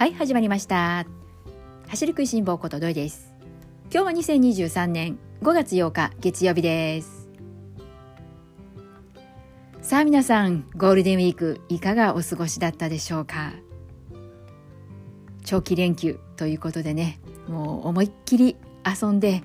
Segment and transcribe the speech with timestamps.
[0.00, 1.04] はい始まりました。
[1.88, 3.34] 走る食いしん坊ことどいです。
[3.92, 7.28] 今日は2023年5月8日月曜日です。
[9.82, 13.52] さあ皆さんゴールデンウィークいかがお過ごしだったでしょうか？
[15.44, 18.56] 長期連休ということでねもう思いっきり
[19.02, 19.42] 遊んで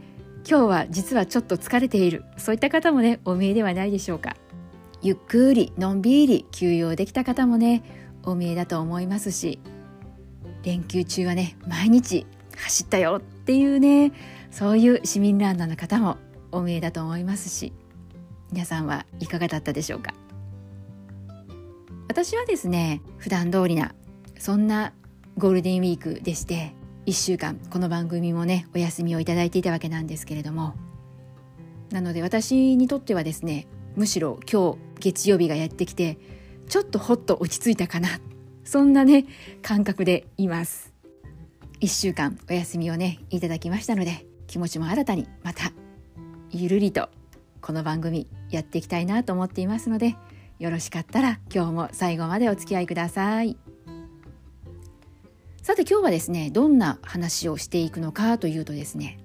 [0.50, 4.38] 今日は実はちょっと疲れているそういった方もねお見えではないでしょうか。
[5.02, 7.84] ゆっくりのんびり休養できた方もね
[8.24, 9.60] お見えだと思いますし
[10.66, 12.26] 連休中はね毎日
[12.58, 14.12] 走ったよっていうね
[14.52, 16.18] そういう市民ランナーの方も
[16.52, 17.72] お見えだと思いますし
[18.52, 20.14] 皆さんはいかがだったでしょうか？
[22.08, 23.94] 私はですね普段通りな
[24.40, 24.94] そんな
[25.38, 26.74] ゴールデンウィークでして
[27.06, 30.76] 1週間この番組もねお休みをいただいていたわけなんですけれども
[31.92, 36.18] なので私にとってはですねむしろ今日月曜日がやってきて
[36.70, 38.12] ちょっとほっと落ち着いたかなっ
[38.66, 39.26] そんなね
[39.62, 40.94] 感覚でいます。
[41.82, 45.72] 1週間お休みをねいただきましたので気持ちも新たにまた
[46.50, 47.10] ゆるりと
[47.62, 50.16] この番組やっていきたいなと思っていますので
[50.58, 53.58] よろしかったら今日も最後までお付き合いください。
[55.62, 59.18] さて今日はですねどんな話をしていくのかというとですね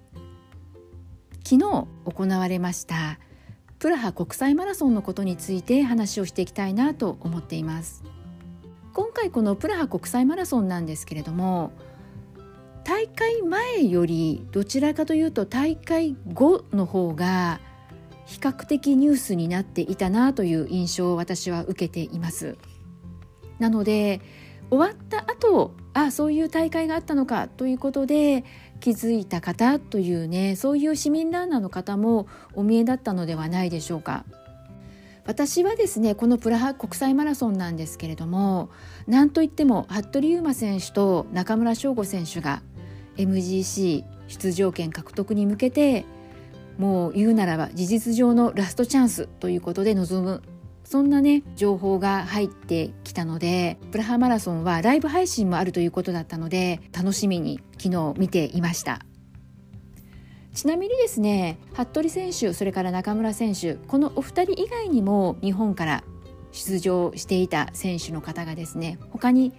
[1.44, 3.18] 昨日行われました
[3.78, 8.02] プラハ国際マラソンのことについて話をしていきたいなと思っています。
[9.00, 11.72] 今回このプラハ国際マラソンなんですけれども
[12.84, 17.60] 大会前よりどちらかというと大会後の方が
[18.26, 22.58] 比較的ニュースになっていたなという印象を私は受けています。
[23.58, 24.20] なので
[24.68, 28.44] 終わった後あそういう大会があったのかということで
[28.80, 34.26] 気づいた方というねそういう市民ランナーの方もお見えだったのではないでしょうか。
[35.30, 38.68] 私はですねこのプラハ国際マラソンなんですけれども
[39.06, 42.62] なんといっても服部勇馬選手と中村翔吾選手が
[43.16, 46.04] MGC 出場権獲得に向けて
[46.78, 50.42] もう言うならば事実上のラストチャンスということで臨む
[50.82, 59.06] そんなね情報が入ってきたのでプラハマラソンはライブ配信もあるということだったので楽しみに昨日見ていました。
[60.54, 66.04] ちなみにですね服部選手それから中村選手このお二人以外にも日本から
[66.52, 69.52] 出場していた選手の方がですね他に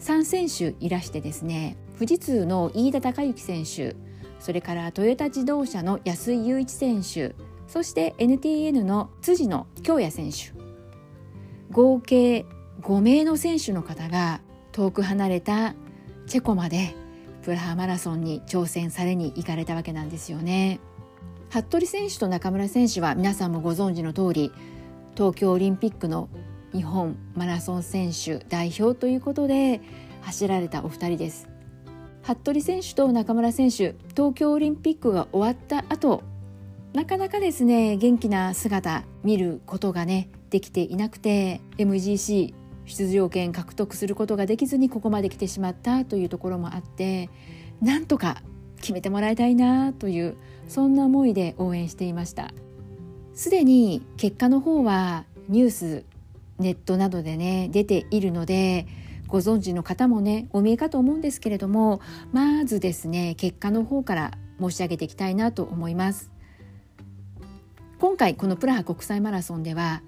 [0.00, 3.96] 3選手いらしてですね富士通の飯田孝之選手
[4.38, 7.34] それからトヨタ自動車の安井雄一選手
[7.66, 10.52] そして NTN の辻野京也選手
[11.70, 12.46] 合計
[12.80, 15.74] 5名の選手の方が遠く離れた
[16.28, 16.94] チェコまで
[17.42, 20.80] プラハマラソンに挑戦されに行かれたわけなんですよね。
[21.50, 24.52] 服部選手と中村選手は皆さんもご存知の通り
[25.16, 26.28] 東京オリンピックの
[26.72, 29.80] 日本マラソン選手代表ということで
[30.22, 31.48] 走られたお二人です。
[32.22, 36.22] 服部選手と中村選手東京オリンピックが終わった後
[36.92, 42.52] なかなかですね元気な姿見ることがねできていなくて MGC
[42.88, 47.30] 出場権獲得することができずにここまで来てしまったというところもあって
[47.80, 48.42] なんとか
[48.80, 50.36] 決めてもらいたいなという
[50.68, 52.52] そんな思いで応援していました。
[53.34, 56.04] すでに結果の方はニュース
[56.58, 58.86] ネットなどでね出ているので
[59.28, 62.00] ご存知の方もねお見えかと思うんですけれども
[62.32, 66.30] まずですね結果の方から申し上げていきたいなと思います。
[68.00, 70.02] 今回このプラハ国際マラソンでは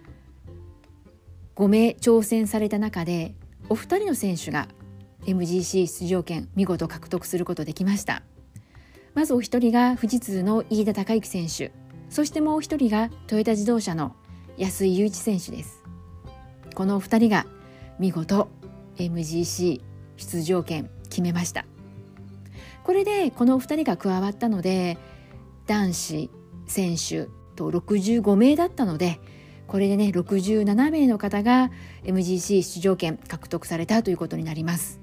[1.57, 3.35] 5名挑戦された中で
[3.69, 4.69] お二人の選手が
[5.27, 8.23] MGC 出場権見事獲得することできました。
[9.15, 11.73] まずお一人が富士通の飯田孝之選手。
[12.09, 14.17] そしてもう一人がトヨタ自動車の
[14.57, 15.83] 安井雄一選手です。
[16.75, 17.47] このお二人が
[17.99, 18.49] 見事
[18.97, 19.81] MGC
[20.17, 21.67] 出場権決めました。
[22.85, 24.99] これでこのお二人が加わったので
[25.67, 26.31] 男子
[26.67, 29.21] 選手と65名だったので
[29.71, 31.71] これでね67名の方が
[32.03, 34.99] MGC 出場権獲得されたということになります。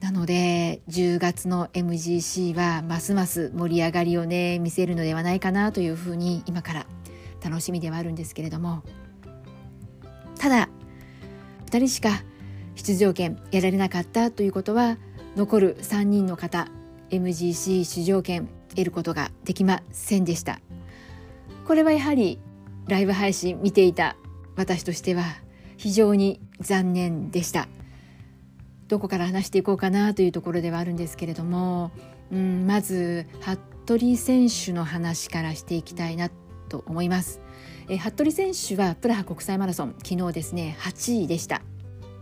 [0.00, 6.86] なので10月の MGC はますます盛り上がりをね見せるのではないかなというふうに今から
[7.42, 8.82] 楽しみではあるんですけれども。
[10.38, 10.68] ただ
[11.64, 12.10] 2人しか
[12.74, 14.98] 出場権やられなかったということは
[15.34, 16.68] 残る3人の方
[17.08, 20.60] MGC 出場権得ることができませんでした。
[21.66, 22.38] これはやはり
[22.88, 24.16] ライブ配信見ていた
[24.56, 25.22] 私としては
[25.76, 27.68] 非常に残念でした。
[28.88, 31.90] どこから話していこうかなというところではあるんですけれども、
[32.32, 36.30] うん、まず服部選手の話からしていきたいな
[36.68, 37.40] と思います。
[37.90, 41.60] え服部選手はプラハ国際マラソン昨日ですね8位でした。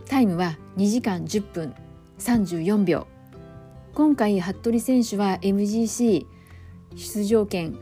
[0.09, 1.75] タイムは2時間10分
[2.19, 3.07] 34秒。
[3.95, 6.27] 今回服部選手は MGC
[6.97, 7.79] 出場権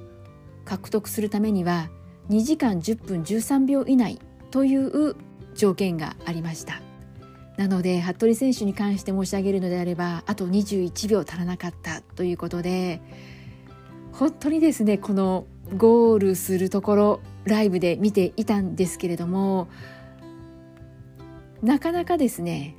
[0.67, 1.89] 獲得するためには
[2.31, 5.17] 2時間10分13秒以内という
[5.55, 6.81] 条件がありました。
[7.57, 13.01] なので服部選手に関して申し上げるのであればあと21秒足らなかったということで
[14.13, 19.69] 本当にですねこのゴールするところライブで見ていたんですけれども
[21.63, 22.77] なかなかですね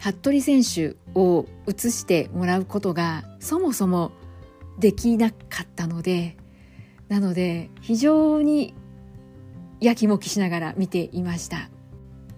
[0.00, 4.12] 服部選手を映してもらうことがそもそも
[4.78, 6.36] できなかったので
[7.08, 8.74] なので非常に
[9.80, 11.70] やきもきしながら見ていました。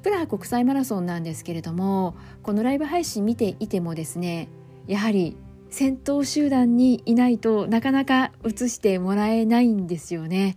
[0.02, 4.48] プラハ国際マラソンなんですけれどもこのライブ配信見ていてもですね
[4.86, 5.36] やはり
[5.70, 10.56] 先頭集団にいないとなかなか映してもらえないんですよね。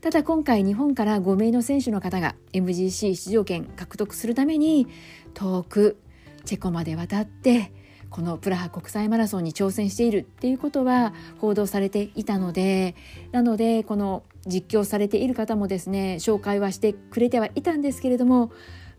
[0.00, 4.86] ただ今回日本から5名の選手の方が MGC 出場権獲得するために
[5.34, 5.96] 遠く
[6.44, 7.72] チェコまで渡って
[8.10, 12.94] このプラハ国際マラソンに挑戦しているっていうことは報道されていたので
[13.32, 18.50] なのでこの実況されている方もですね紹介はしてくれてはいたんですけれども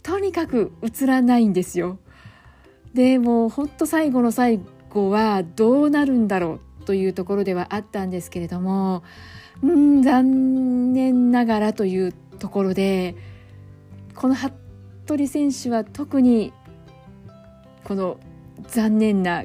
[0.02, 1.98] とにかく映らないんですよ。
[2.94, 4.60] でもうほんと最後の最
[4.90, 9.04] 後はどうなるんだろうというところではあったんですけれども
[9.64, 13.16] うん残念ながらというところで
[14.14, 14.54] この服
[15.18, 16.54] 部選手は特に
[17.84, 18.20] この
[18.68, 19.44] 残念な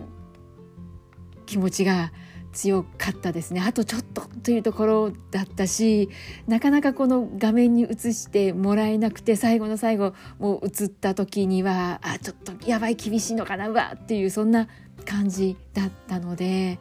[1.47, 2.13] 気持ちが
[2.53, 6.09] 強かったですねあとちょっとというところだったし
[6.47, 14.69] なかなかこの画面に映してもらえなくて最後の最後もう映った時にはあちょっとやばい厳しいのかなうわっていうそんな
[15.05, 16.79] 感じだったので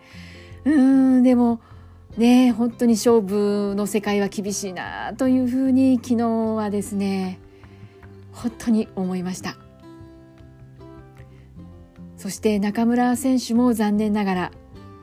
[0.66, 1.60] うーんでも
[2.18, 7.40] ね本当に勝負の世界は厳しいなというふうに昨日はですね
[8.32, 9.58] 本当に思いました。
[12.18, 14.52] そして中村選手も残念ながら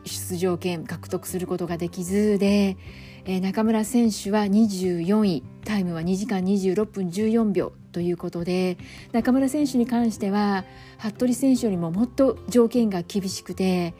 [0.05, 2.77] 出場権獲得することができずで、
[3.25, 8.77] えー、中村選手は24位タイムは2時間26分14秒ということで
[9.13, 10.65] 中村選手に関しては
[10.99, 13.95] 服部選手よりももっと条件が厳しくて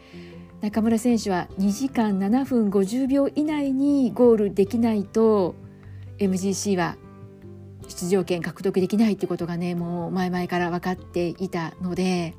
[0.61, 5.55] 中村選手は2時間7分50秒以内にゴールできないと
[6.19, 6.97] MGC は
[7.89, 12.35] 出場権獲得できないってことがねもう前々から分かっていたので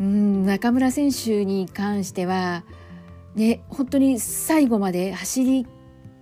[0.00, 2.64] うん中村選手に関しては
[3.34, 5.66] ね本当に最後まで走り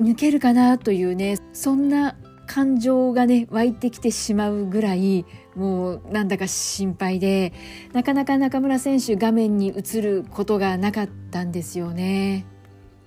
[0.00, 2.16] 抜けるかなというねそんな
[2.46, 5.24] 感情がね湧いてきてしまうぐらい
[5.54, 7.52] もうなんだか心配で
[7.92, 12.46] なかなか中村選手画面に映ることがなかったんですよね。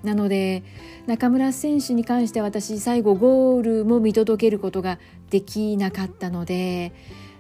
[0.01, 0.63] なので
[1.07, 6.93] 中村選手に関しては私最後ゴールも見届けることができなかったので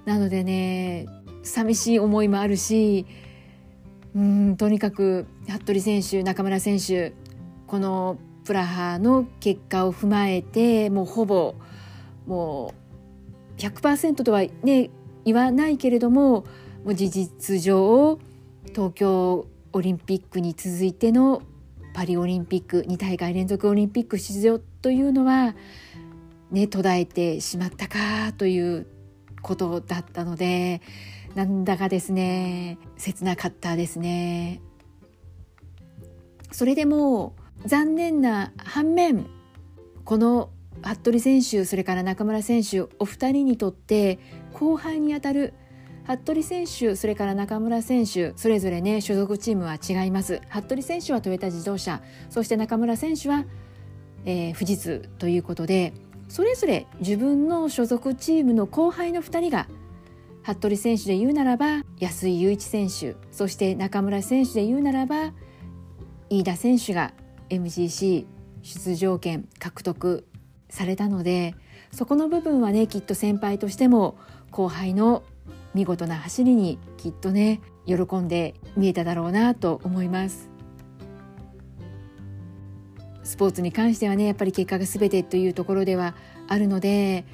[0.05, 1.05] なのでね
[1.43, 3.05] 寂しい思いもあるし
[4.15, 7.13] うんとにかく服部選手中村選手
[7.67, 11.55] このプラハの結果を踏まえてもうほぼ
[12.27, 12.73] も
[13.57, 14.89] う100%とはね
[15.25, 16.45] 言わないけれども
[16.83, 18.19] もう事実上
[18.67, 21.41] 東京オリンピックに続いての
[21.93, 25.55] パリオリンピック2大会連続オリンピック出場というのは
[26.51, 28.87] ね途絶えてしまったかという
[29.41, 30.81] ことだったので
[31.35, 34.61] なんだかですね切なかったですね。
[36.51, 37.35] それでも
[37.65, 39.25] 残念な反面
[40.05, 40.51] この
[40.83, 44.19] 服部選手それから中村選手お二人にとって
[44.53, 45.53] 後輩にあたる
[46.05, 50.41] 服部選手それから中村選手それぞれね所属チームは違います。
[50.49, 53.45] 服部選手はトヨタ自動車そして中村選手は、
[54.25, 55.93] えー、富士通ということで
[56.27, 59.67] それぞれ自分の所属チームの後輩の2人が
[60.43, 65.33] 服部選手で言うならば安井雄一選手そして中村選手で言うならば
[66.29, 67.13] 飯田選手が
[67.49, 68.25] MGC
[68.61, 70.27] 出場権獲得
[70.69, 71.55] されたので
[71.91, 74.17] そこの部分はねきっと先輩としても
[74.51, 75.23] 後輩の
[75.73, 80.49] 見事な走りにきっとね喜んで見えただろうなと思います。
[83.23, 86.13] スポーツに関してはねやっぱり結果が全てというところでは
[86.47, 87.25] あるので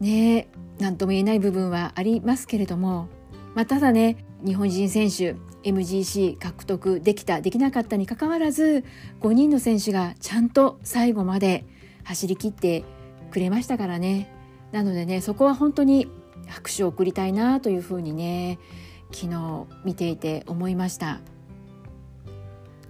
[0.00, 3.08] ね何とも言えない部分はありますけれども、
[3.54, 8.84] まあ、ただね日本人選手 MGC 獲得できたできなかったにかかわらず
[9.20, 11.64] 5人の選手がちゃんと最後まで
[12.04, 12.84] 走り切って
[13.30, 14.32] くれましたからね。
[14.72, 16.08] なのでねそこは本当に
[16.46, 18.58] 拍手を送りたいなというふうにね
[19.12, 21.20] 昨日見ていて思いました。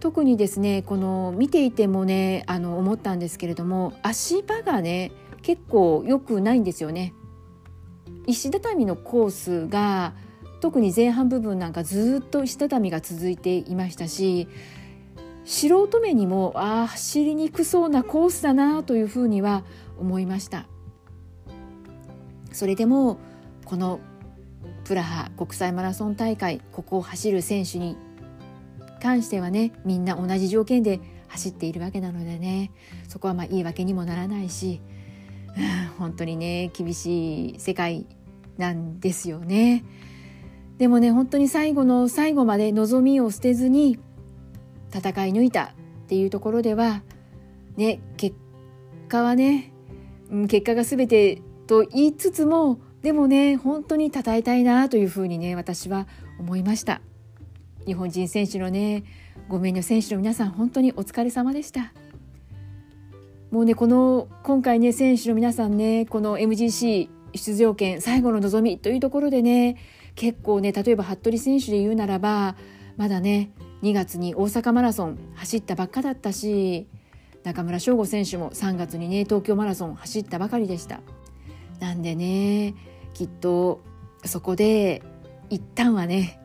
[0.00, 5.10] 特にですねこの見ていてもねあの思ったんですけれども足場がね
[5.42, 7.14] 結構良くないんですよね。
[8.26, 10.14] 石畳のコースが
[10.60, 14.48] 特に前半部分なんかずっと石畳が続いていましたし
[15.44, 19.64] 素人目にもあ走りにくそうなコースだなというふうには
[19.98, 20.66] 思いました。
[22.52, 23.18] それでも
[23.64, 24.00] この
[24.84, 27.96] プラハ国際マラソン大会ここを走る選手に
[29.00, 32.72] 関してはねみんな同じ条件で走っているわけなのでね
[33.06, 34.80] そこはまあいいわけにもならないし、
[35.98, 38.06] 本当にね厳しい世界
[38.56, 39.84] なんですよね。
[40.78, 43.98] でもね本当に最後の最後まで望みを捨てずに
[44.94, 45.70] 戦い抜いたっ
[46.08, 47.02] ていうところでは
[47.76, 48.36] ね結
[49.08, 49.72] 果はね
[50.48, 56.06] 結果が全てと言いつつもでもね本当に称えたいなというふうにね私は
[56.38, 57.00] 思いました
[57.86, 59.04] 日本人選手のね
[59.48, 61.92] ごめんの選手の皆さん本当にお疲れ様でした
[63.50, 69.76] もうねこの今回ね選手の皆さんねこの MGC 出場権最後の望みというところでね
[70.14, 72.56] 結構ね例えば服部選手で言うならば
[72.96, 73.52] まだね
[73.82, 76.88] 2月に大阪マラソン走ったばっかだったし
[77.44, 81.00] 中村翔吾選手も3月にね東京マラソン走ったばかりでした。
[81.80, 82.74] なんでね
[83.14, 83.80] きっと
[84.24, 85.02] そこで
[85.48, 86.40] 一旦はね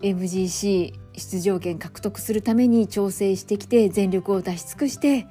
[0.00, 5.26] MGC 出場権獲得するために調整してきて全力を出し尽くして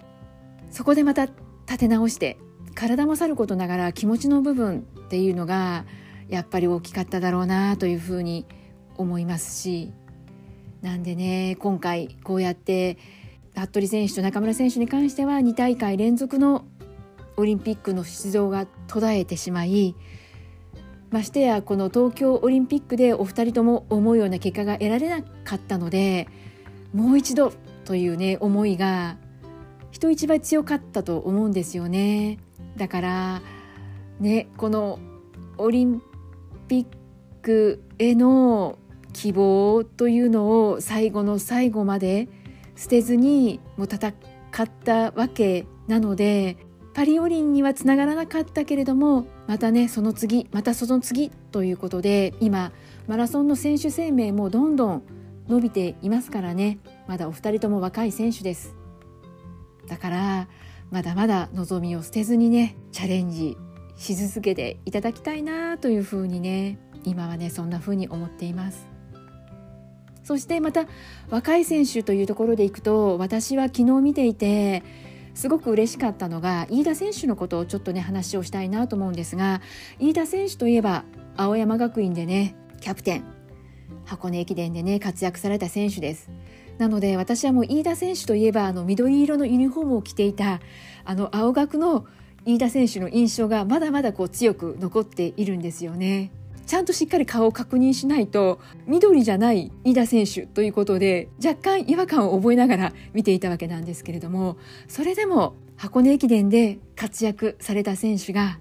[0.71, 2.37] そこでまた立て直して
[2.75, 5.85] 体もさることながら気持ちの部分っていうのが
[6.29, 8.45] やっぱり大きかっただろうなというふうに
[8.97, 9.91] 思いますし
[10.81, 12.97] なんでね今回こうやって
[13.55, 16.65] 服部選手と中村選手に関しては2大会連続の
[17.37, 19.95] オリンピックの出場が途絶えてしまい
[21.09, 26.27] ましてやこの東京オリンピックでお二人とも思うような結果が得られなかったので
[26.93, 27.53] もう一度
[27.85, 29.17] というね思いが
[29.91, 32.39] 人一倍強かったと思うんですよね。
[32.75, 33.41] だから
[34.19, 34.99] ねこの
[35.57, 36.01] オリン
[36.67, 36.85] ピッ
[37.41, 38.77] クへの
[39.13, 42.27] 希望というのを最後の最後まで
[42.75, 44.13] 捨てずにもう戦っ
[44.83, 46.57] たわけなので
[46.93, 52.71] パリオリンにはつながらなかったけれどもまたねその次またその次ということで今
[53.07, 55.03] マラソンの選手生命もどんどん
[55.47, 58.76] 伸びていますからねまだお二人とも若い選手です
[59.87, 60.47] だから
[60.91, 63.57] まだまだ望みを捨てずにねチャレンジ
[63.95, 68.87] し続けていただきたいなというふうにね今はねそんなふうに思っています。
[70.23, 70.87] そしてまた
[71.29, 74.83] 若い選手というところでいくと私は昨日見ていて
[75.33, 79.61] すごく嬉しかったのが飯田選手のことをちょっとね話をしたいなと思うんですが
[79.99, 81.05] 飯田選手といえば
[81.37, 83.23] 青山学院でねキャプテン
[84.03, 86.29] 箱根駅伝でね活躍された選手です。
[86.77, 90.59] なので私はもう飯田選手といえばあの緑色のユニフォームを着ていた
[91.05, 92.05] あの青学の
[92.45, 96.31] 飯田選手の印象がまだまだこう強く残っているんですよね。
[96.65, 104.57] ちゃんとしっかり顔を確認しないと緑じゃない飯田選手ということで若干違和感を覚えながら見ていたわけなんですけれども
[104.89, 108.59] それでも箱根駅伝で活躍された選手が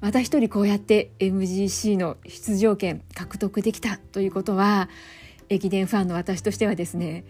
[0.00, 4.88] また一人こうやって MGC の出場権獲得できたということは
[5.48, 7.24] 駅伝ファンの私としてはですね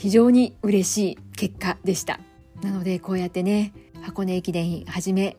[0.00, 2.20] 非常に嬉しい結果でした。
[2.62, 5.36] なのでこうやってね箱根駅伝はじめ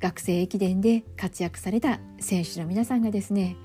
[0.00, 3.56] 学生駅伝で活躍された選手の皆さんがですね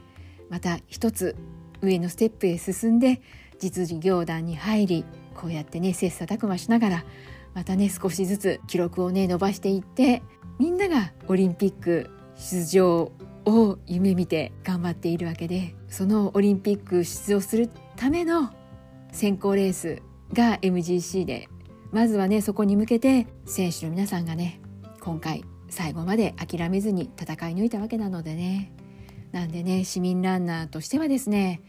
[0.49, 1.35] また一つ
[1.81, 3.21] 上のステップへ進んで
[3.59, 7.05] 実事業団に入りこうやってね切磋琢磨しながら
[7.53, 10.23] またね少しずつ記録をね伸ばしていって
[10.59, 13.11] みんながオリンピック出場
[13.45, 18.49] を夢見て頑張っているわけでそのオリンピック出場するための
[19.11, 20.01] 選考レース
[20.33, 21.49] が MGC で
[21.91, 24.61] まずはねそこに向けて選手の皆さんがね
[25.01, 28.73] 今回最後まで諦めずに戦い抜いたわけなのでね
[29.31, 31.61] なんでね市民ランナーとしてはですね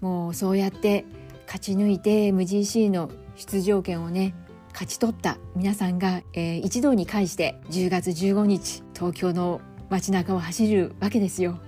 [0.00, 1.04] もうそうやって
[1.46, 4.34] 勝ち抜いて MGC の出場権をね
[4.72, 11.58] 勝ち取った皆さんが、えー、一堂に会して10月15日東京の街中を走るわけですよ。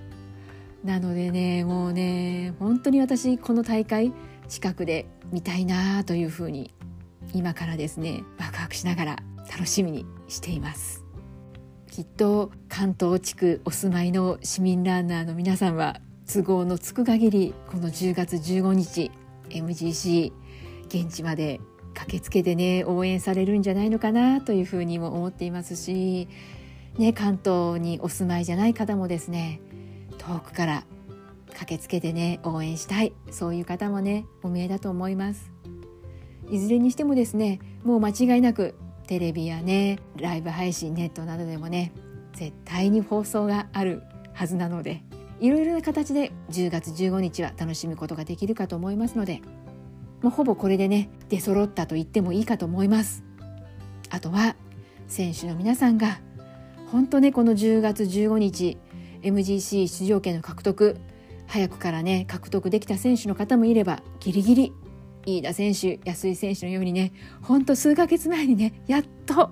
[0.83, 4.13] なのでねもうね本当に私この大会
[4.47, 6.73] 近くで見たいなというふうに
[7.33, 9.15] 今からですねワクワクしながら
[9.51, 11.03] 楽しみにしています。
[11.93, 19.11] きっと関東地区お住まいの市民ランナーの皆さんは都合のつく限りこの10月15日
[19.49, 20.31] MGC
[20.87, 21.59] 現地まで
[21.93, 26.27] 駆けつけてね応援されるんじゃないのかなというふうにも思っていますし、
[26.97, 29.61] ね、関東にお住まいじゃない方もですね
[30.17, 30.85] 遠くから
[31.53, 33.13] 駆けつけてね応援したい。
[33.31, 35.51] そういう方もねお見えだと思います。
[36.49, 38.75] いずれにしてもですねもう間違いなく
[39.07, 41.93] テレビやねライブ配信ネットなどでもね
[42.33, 45.03] 絶対に放送があるはずなので
[45.39, 49.41] いろいろな形で10月15日は楽しむことができるかと思いますので
[50.21, 53.23] もうほぼこれでね出揃ったと言ってもいいかと思います。
[54.09, 54.55] あとは
[55.07, 56.19] 選手の皆さんが
[56.91, 58.77] 本当ねこの10月15日
[59.21, 60.97] MGC 出場権の獲得
[61.53, 64.73] 早くからね獲得できた選手の方もいればギリギリ
[65.27, 69.51] 飯田選手安井選手のようにねほんと数ヶ月前にねやっと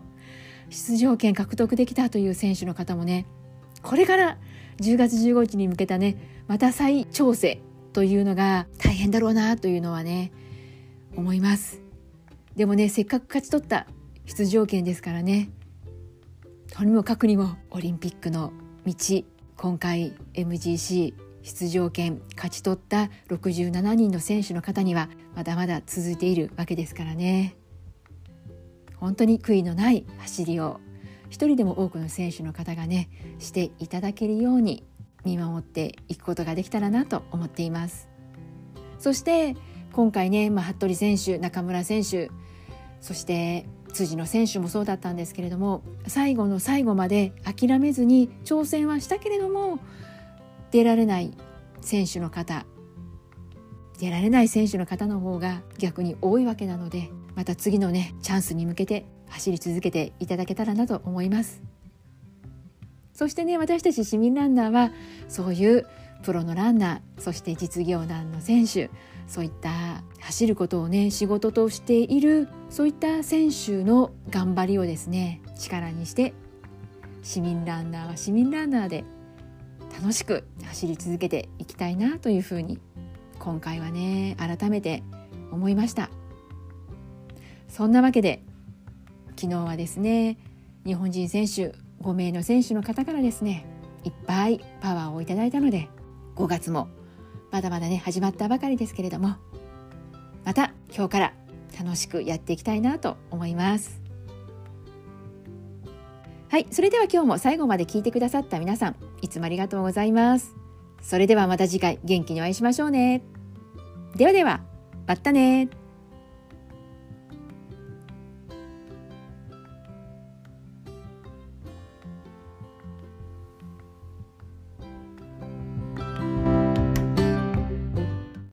[0.71, 3.27] 出場権獲得できたという選手の方もね
[3.83, 4.39] これから
[4.79, 7.61] 10月15日に向けたねまた再調整
[7.93, 10.31] というのが大変だろうなというのはね
[11.15, 11.83] 思います。
[12.55, 13.85] でもねせっかく勝ち取った
[14.25, 15.51] 出場権ですからね
[16.71, 18.53] とにもかくにもオリンピックの
[18.87, 18.95] 道
[19.55, 27.55] 今回 MGC 出場権勝ち取った67人の選手の方にはまだまだ続いているわけですからね。
[28.97, 30.79] 本当に悔いのない走りを
[31.29, 34.83] 一人でも多くの選手の方がねしていただけるように
[35.23, 38.09] 見守っていくことができたらなと思っています。
[38.99, 39.55] そして
[39.93, 42.29] 今回ね、まあ、服部選手中村選手
[43.01, 49.79] そして辻野選手もそうだったんですけれども最後の最後まで諦めずに挑戦はしたけれども
[50.71, 51.31] 出られない
[51.81, 52.65] 選手の方。
[53.99, 61.61] 出られない選手の方の方が逆に多いわけなのでまた次のねチャンスに向けて走り続けていただけたらなと思います。
[63.13, 64.91] そしてね私たち市民ランナーは
[65.27, 65.85] そういう
[66.23, 68.89] プロのランナーそして実業団の選手
[69.27, 76.33] そういった走ることをね仕事としているそういった選手の頑張りをですね力にして
[77.21, 79.03] 市民ランナーは市民ランナーで
[80.01, 82.79] 楽しく走り続けていきたいなというふうに
[83.37, 85.03] 今回はね改めて
[85.51, 86.09] 思いました。
[87.67, 88.41] そんなわけで
[89.39, 90.39] 昨日はですね
[90.85, 93.65] 日本人選手5名の選手の方からですね
[94.03, 95.87] いっぱいパワーをいただいたので
[96.35, 96.89] 5月も
[97.51, 99.35] まだまだね始まったばかりですけれども
[100.43, 101.33] また今日から
[101.79, 104.01] 楽しくやっていきたいなと思います。
[106.49, 110.55] はいそれでは今日も最後まで聞いてくださった皆さんいつもありがとうございます。
[111.01, 113.23] それではまた次回元気にお会いしましょうね。
[114.15, 114.61] ではでは
[115.07, 115.69] またね。